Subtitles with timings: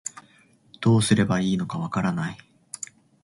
[0.79, 2.37] どうすればいいのかわからない